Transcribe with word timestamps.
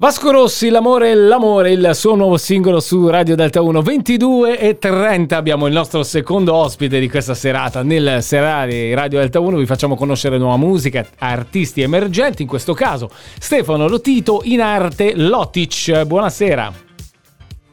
Vasco 0.00 0.30
Rossi, 0.30 0.70
l'amore 0.70 1.10
e 1.10 1.14
l'amore, 1.14 1.72
il 1.72 1.90
suo 1.92 2.14
nuovo 2.14 2.38
singolo 2.38 2.80
su 2.80 3.06
Radio 3.08 3.36
Delta 3.36 3.60
1, 3.60 3.82
22 3.82 4.58
e 4.58 4.78
30. 4.78 5.36
Abbiamo 5.36 5.66
il 5.66 5.74
nostro 5.74 6.02
secondo 6.04 6.54
ospite 6.54 6.98
di 6.98 7.06
questa 7.06 7.34
serata 7.34 7.82
nel 7.82 8.22
serale 8.22 8.94
Radio 8.94 9.18
Delta 9.18 9.40
1. 9.40 9.58
Vi 9.58 9.66
facciamo 9.66 9.96
conoscere 9.96 10.38
nuova 10.38 10.56
musica, 10.56 11.06
artisti 11.18 11.82
emergenti, 11.82 12.40
in 12.40 12.48
questo 12.48 12.72
caso 12.72 13.10
Stefano 13.38 13.86
Lotito 13.88 14.40
in 14.44 14.62
arte 14.62 15.12
Lotic. 15.14 16.04
Buonasera. 16.04 16.72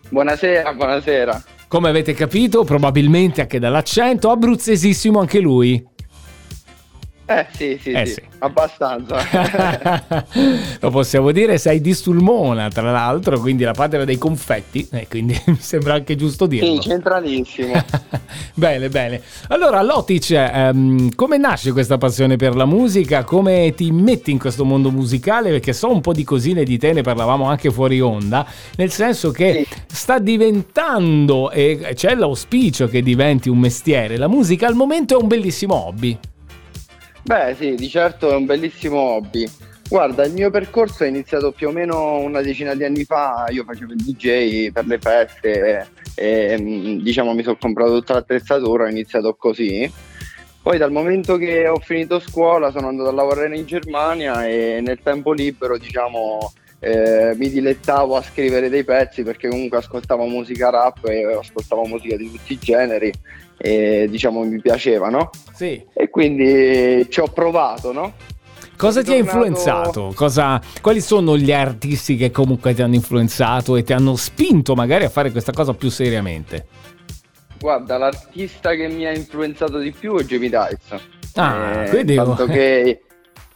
Buonasera, 0.09 0.73
buonasera. 0.73 1.44
Come 1.70 1.88
avete 1.88 2.14
capito, 2.14 2.66
probabilmente 2.66 3.39
anche 3.39 3.57
dall'accento, 3.57 4.32
abruzzesissimo 4.32 5.18
anche 5.18 5.39
lui. 5.39 5.82
Eh 7.30 7.46
sì, 7.52 7.78
sì, 7.82 7.91
eh, 7.91 8.05
sì, 8.05 8.14
sì. 8.14 8.21
abbastanza. 8.39 9.18
Lo 10.80 10.89
possiamo 10.91 11.34
dire, 11.34 11.57
sei 11.57 11.82
di 11.82 11.93
Sulmona, 11.93 12.70
tra 12.70 12.89
l'altro, 12.89 13.38
quindi 13.42 13.65
la 13.65 13.74
patria 13.74 14.06
dei 14.06 14.18
confetti, 14.18 14.88
eh, 14.93 15.07
quindi 15.10 15.37
mi 15.48 15.57
sembra 15.60 15.96
anche 15.96 16.15
giusto 16.15 16.46
dirlo. 16.46 16.82
Sì, 16.82 16.87
centralissimo. 16.87 17.74
bene, 18.56 18.87
bene. 18.87 19.21
Allora, 19.50 19.82
Lotic, 19.82 20.32
ehm, 20.32 21.15
come 21.15 21.36
nasce 21.36 21.74
questa 21.74 21.98
passione 21.98 22.37
per 22.37 22.56
la 22.56 22.65
musica? 22.65 23.25
Come 23.25 23.73
ti 23.75 23.92
metti 23.92 24.32
in 24.32 24.39
questo 24.39 24.64
mondo 24.64 24.89
musicale? 24.89 25.50
Perché 25.50 25.73
so 25.73 25.92
un 25.92 26.00
po' 26.00 26.14
di 26.14 26.23
cosine 26.23 26.64
di 26.64 26.78
te, 26.78 26.93
ne 26.93 27.01
parlavamo 27.01 27.43
anche 27.43 27.70
fuori 27.71 28.00
onda, 28.00 28.48
nel 28.78 28.89
senso 28.89 29.32
che 29.32 29.65
sì. 29.70 29.82
sta 29.87 30.18
diventando, 30.20 31.51
e 31.51 31.92
c'è 31.93 32.16
l'auspicio 32.16 32.88
che 32.88 33.02
diventi 33.02 33.50
un 33.50 33.58
mestiere, 33.58 34.16
la 34.16 34.30
musica 34.30 34.66
al 34.66 34.75
momento 34.75 35.20
è 35.20 35.22
un 35.22 35.28
bellissimo 35.28 35.75
hobby. 35.75 36.17
Beh, 37.27 37.55
sì, 37.55 37.75
di 37.75 37.89
certo 37.89 38.31
è 38.31 38.36
un 38.36 38.45
bellissimo 38.45 38.97
hobby. 38.99 39.45
Guarda, 39.89 40.23
il 40.23 40.31
mio 40.31 40.49
percorso 40.49 41.03
è 41.03 41.08
iniziato 41.08 41.52
più 41.52 41.67
o 41.67 41.72
meno 41.72 42.19
una 42.19 42.41
decina 42.41 42.73
di 42.73 42.86
anni 42.86 43.03
fa, 43.03 43.47
io 43.50 43.66
facevo 43.66 43.91
il 43.91 43.97
DJ 43.97 44.72
per 44.72 44.86
le 44.86 44.97
feste 44.97 45.89
e 46.16 46.58
mm, 46.58 47.00
diciamo 47.02 47.34
mi 47.34 47.44
sono 47.44 47.58
comprato 47.59 47.95
tutta 47.95 48.14
l'attrezzatura, 48.14 48.86
ho 48.86 48.88
iniziato 48.88 49.36
così. 49.36 49.92
Poi 50.61 50.78
dal 50.78 50.94
momento 50.94 51.36
che 51.36 51.67
ho 51.67 51.80
finito 51.80 52.19
scuola 52.19 52.72
sono 52.72 52.88
andato 52.88 53.09
a 53.09 53.14
lavorare 53.14 53.58
in 53.58 53.66
Germania 53.66 54.47
e 54.47 54.80
nel 54.81 55.02
tempo 55.03 55.34
libero 55.34 55.78
diciamo 55.78 56.53
eh, 56.80 57.33
mi 57.36 57.50
dilettavo 57.50 58.16
a 58.16 58.22
scrivere 58.22 58.70
dei 58.70 58.83
pezzi 58.83 59.23
perché 59.23 59.47
comunque 59.47 59.80
ascoltavo 59.80 60.25
musica 60.25 60.70
rap 60.70 61.06
e 61.08 61.23
ascoltavo 61.23 61.86
musica 61.86 62.16
di 62.16 62.31
tutti 62.31 62.53
i 62.53 62.59
generi 62.59 63.11
e 63.58 64.08
diciamo 64.09 64.44
mi 64.44 64.61
piaceva, 64.61 65.09
no? 65.09 65.30
Sì. 65.53 65.84
E 65.94 66.09
quindi 66.09 67.08
ci 67.09 67.19
ho 67.19 67.28
provato, 67.28 67.92
no? 67.92 68.14
Cosa 68.78 69.02
ti 69.02 69.11
ha 69.11 69.16
influenzato? 69.16 70.14
Cosa, 70.16 70.61
quali 70.81 71.02
sono 71.02 71.36
gli 71.36 71.52
artisti 71.52 72.16
che 72.16 72.30
comunque 72.30 72.75
ti 72.75 72.84
hanno 72.84 72.94
influenzato 72.94 73.75
e 73.75 73.81
ti 73.81 73.91
hanno 73.91 74.16
spinto 74.16 74.75
magari 74.75 75.03
a 75.03 75.09
fare 75.09 75.31
questa 75.31 75.52
cosa 75.52 75.73
più 75.73 75.89
seriamente? 75.89 76.67
Guarda, 77.59 77.97
l'artista 77.97 78.75
che 78.75 78.88
mi 78.88 79.08
ha 79.08 79.16
influenzato 79.16 79.80
di 79.80 79.91
più 79.91 80.16
è 80.19 80.23
Jamie 80.23 80.50
Dice. 80.50 81.02
Ah, 81.34 81.86
eh, 81.86 81.89
quindi... 81.89 82.14
Tanto 82.14 82.45
che, 82.53 83.02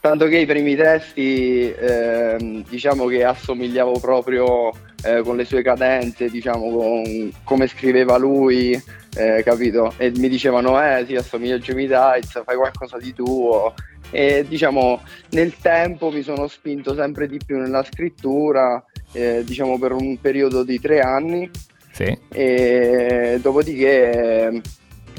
tanto 0.02 0.26
che 0.26 0.38
i 0.38 0.46
primi 0.46 0.74
testi 0.74 1.72
eh, 1.72 2.64
diciamo 2.68 3.06
che 3.06 3.22
assomigliavo 3.22 4.00
proprio 4.00 4.72
eh, 5.04 5.22
con 5.22 5.36
le 5.36 5.44
sue 5.44 5.62
cadenze, 5.62 6.28
diciamo 6.28 6.72
con 6.72 7.32
come 7.44 7.68
scriveva 7.68 8.16
lui, 8.16 8.72
eh, 9.16 9.42
capito? 9.44 9.94
E 9.98 10.10
mi 10.16 10.28
dicevano, 10.28 10.82
eh 10.82 11.04
sì, 11.06 11.14
assomiglia 11.14 11.54
a 11.54 11.58
Jamie 11.58 11.86
Dice, 11.86 12.42
fai 12.44 12.56
qualcosa 12.56 12.98
di 12.98 13.12
tuo. 13.14 13.74
E 14.10 14.44
diciamo, 14.46 15.00
nel 15.30 15.54
tempo 15.58 16.10
mi 16.10 16.22
sono 16.22 16.48
spinto 16.48 16.94
sempre 16.96 17.28
di 17.28 17.38
più 17.38 17.58
nella 17.58 17.84
scrittura, 17.84 18.84
eh, 19.12 19.44
diciamo 19.44 19.78
per 19.78 19.92
un 19.92 20.20
periodo 20.20 20.64
di 20.64 20.80
tre 20.80 20.98
anni. 20.98 21.48
Sì. 21.92 22.18
E 22.28 23.38
dopodiché 23.40 24.60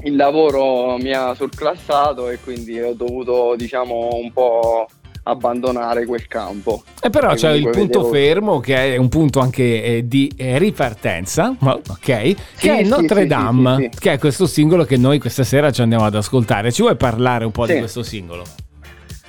il 0.04 0.16
lavoro 0.16 0.98
mi 0.98 1.14
ha 1.14 1.34
surclassato 1.34 2.30
e 2.30 2.40
quindi 2.40 2.80
ho 2.80 2.94
dovuto, 2.94 3.56
diciamo, 3.56 4.10
un 4.14 4.32
po' 4.32 4.88
abbandonare 5.24 6.06
quel 6.06 6.28
campo. 6.28 6.84
E 7.02 7.10
però 7.10 7.34
c'è 7.34 7.52
il 7.52 7.70
punto 7.70 8.02
vedevo... 8.02 8.10
fermo 8.10 8.60
che 8.60 8.96
è 8.96 8.98
un 8.98 9.10
punto 9.10 9.40
anche 9.40 9.84
eh, 9.84 10.08
di 10.08 10.32
eh, 10.36 10.58
ripartenza, 10.58 11.56
ok? 11.60 11.98
Che 11.98 12.36
sì, 12.56 12.68
è 12.68 12.84
Notre 12.84 13.22
sì, 13.22 13.28
Dame, 13.28 13.76
sì, 13.78 14.00
che 14.00 14.14
è 14.14 14.18
questo 14.18 14.46
singolo 14.46 14.84
che 14.84 14.98
noi 14.98 15.20
questa 15.20 15.44
sera 15.44 15.72
ci 15.72 15.82
andiamo 15.82 16.06
ad 16.06 16.16
ascoltare. 16.16 16.72
Ci 16.72 16.82
vuoi 16.82 16.96
parlare 16.98 17.46
un 17.46 17.52
po' 17.52 17.66
di 17.66 17.78
questo 17.78 18.04
singolo? 18.04 18.44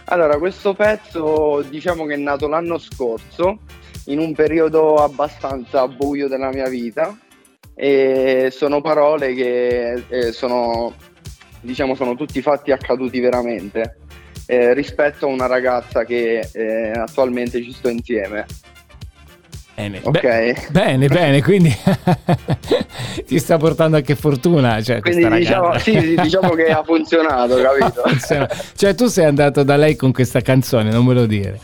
Allora, 0.07 0.37
questo 0.39 0.75
pezzo 0.75 1.65
diciamo 1.69 2.05
che 2.05 2.15
è 2.15 2.19
nato 2.19 2.49
l'anno 2.49 2.79
scorso, 2.79 3.59
in 4.07 4.19
un 4.19 4.35
periodo 4.35 4.97
abbastanza 4.97 5.87
buio 5.87 6.29
della 6.29 6.51
mia 6.51 6.69
vita 6.69 7.17
e 7.75 8.49
sono 8.53 8.81
parole 8.81 9.35
che 9.35 10.05
eh, 10.09 10.33
sono, 10.33 10.95
diciamo, 11.61 11.95
sono 11.95 12.15
tutti 12.15 12.41
fatti 12.41 12.71
accaduti 12.71 13.21
veramente 13.21 13.99
eh, 14.47 14.75
rispetto 14.75 15.27
a 15.27 15.31
una 15.31 15.47
ragazza 15.47 16.05
che 16.05 16.49
eh, 16.53 16.91
attualmente 16.91 17.63
ci 17.63 17.73
sto 17.73 17.89
insieme. 17.89 18.47
Bene, 19.75 20.01
okay. 20.05 20.55
bene, 20.71 21.09
bene, 21.09 21.43
quindi 21.43 21.75
ti 23.27 23.41
sta 23.41 23.57
portando 23.57 23.97
anche 23.97 24.15
fortuna. 24.15 24.81
Cioè, 24.81 25.01
quindi 25.01 25.29
diciamo, 25.29 25.77
sì, 25.79 26.15
diciamo 26.15 26.51
che 26.51 26.67
ha 26.67 26.85
funzionato, 26.85 27.57
capito? 27.61 28.49
cioè 28.77 28.95
tu 28.95 29.07
sei 29.07 29.25
andato 29.25 29.65
da 29.65 29.75
lei 29.77 29.97
con 29.97 30.13
questa 30.13 30.41
canzone, 30.43 30.91
non 30.91 31.05
me 31.05 31.15
lo 31.15 31.27
dire. 31.27 31.59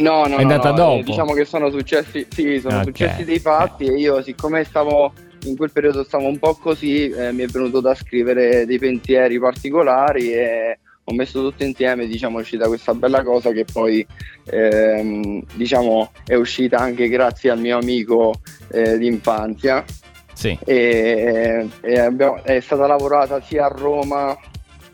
No, 0.00 0.26
no, 0.26 0.36
è 0.36 0.42
andata 0.42 0.70
no, 0.70 0.76
dopo. 0.76 1.00
Eh, 1.00 1.02
diciamo 1.04 1.32
che 1.32 1.44
sono 1.44 1.70
successi, 1.70 2.26
sì, 2.28 2.58
sono 2.60 2.76
okay. 2.80 2.86
successi 2.86 3.24
dei 3.24 3.38
fatti 3.38 3.84
e 3.84 3.94
io 3.94 4.22
siccome 4.22 4.64
stavo 4.64 5.12
in 5.44 5.56
quel 5.56 5.70
periodo 5.70 6.04
stavo 6.04 6.26
un 6.26 6.38
po' 6.38 6.54
così, 6.54 7.08
eh, 7.08 7.32
mi 7.32 7.42
è 7.42 7.46
venuto 7.46 7.80
da 7.80 7.94
scrivere 7.94 8.66
dei 8.66 8.78
pensieri 8.78 9.38
particolari 9.38 10.32
e 10.32 10.78
ho 11.04 11.14
messo 11.14 11.42
tutto 11.42 11.64
insieme, 11.64 12.06
diciamo, 12.06 12.38
è 12.38 12.42
uscita 12.42 12.68
questa 12.68 12.94
bella 12.94 13.22
cosa 13.22 13.50
che 13.50 13.64
poi 13.70 14.06
ehm, 14.44 15.42
diciamo 15.54 16.12
è 16.24 16.34
uscita 16.34 16.78
anche 16.78 17.08
grazie 17.08 17.50
al 17.50 17.58
mio 17.58 17.78
amico 17.78 18.34
eh, 18.70 18.96
d'infanzia. 18.98 19.84
Sì. 20.32 20.56
E, 20.64 21.68
e 21.80 21.98
abbiamo, 21.98 22.42
è 22.42 22.60
stata 22.60 22.86
lavorata 22.86 23.40
sia 23.42 23.66
a 23.66 23.68
Roma 23.68 24.36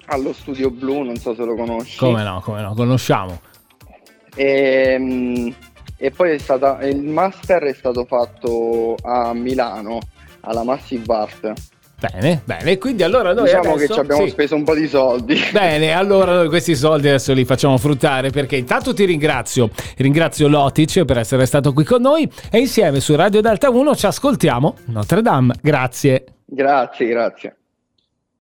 allo 0.07 0.33
studio 0.33 0.71
Blu, 0.71 1.03
non 1.03 1.17
so 1.17 1.35
se 1.35 1.45
lo 1.45 1.55
conosci. 1.55 1.99
Come 1.99 2.23
no, 2.23 2.41
come 2.43 2.63
no, 2.63 2.75
conosciamo. 2.75 3.41
E, 4.37 4.93
ehm, 4.93 5.55
e 5.97 6.11
poi 6.11 6.33
è 6.33 6.39
stata, 6.39 6.79
il 6.83 7.03
master 7.03 7.65
è 7.65 7.73
stato 7.73 8.05
fatto 8.05 8.97
a 9.03 9.33
Milano, 9.33 9.99
alla 10.43 10.63
Massive 10.63 11.13
Art. 11.13 11.53
Bene, 11.99 12.43
bene, 12.45 12.77
quindi 12.77 13.03
allora 13.03 13.33
noi 13.33 13.45
diciamo 13.45 13.73
adesso, 13.73 13.87
che 13.87 13.93
ci 13.95 14.01
abbiamo 14.01 14.25
sì. 14.25 14.31
speso 14.31 14.55
un 14.55 14.65
po' 14.65 14.75
di 14.75 14.87
soldi. 14.87 15.41
Bene, 15.51 15.93
allora 15.93 16.35
noi 16.35 16.49
questi 16.49 16.77
soldi 16.77 17.09
adesso 17.09 17.33
li 17.33 17.47
facciamo 17.47 17.79
fruttare 17.79 18.29
perché 18.29 18.57
intanto 18.57 18.93
ti 18.93 19.07
ringrazio, 19.07 19.71
ringrazio 19.97 20.47
Lotic 20.47 21.07
per 21.07 21.17
essere 21.17 21.47
stato 21.47 21.73
qui 21.73 21.85
con 21.85 22.03
noi 22.03 22.31
e 22.51 22.59
insieme 22.59 23.01
su 23.01 23.15
Radio 23.15 23.41
Delta 23.41 23.71
1 23.71 23.97
ci 23.97 24.05
ascoltiamo 24.05 24.77
Notre 24.87 25.23
Dame. 25.23 25.55
Grazie. 25.63 26.25
Grazie, 26.45 27.07
grazie. 27.07 27.57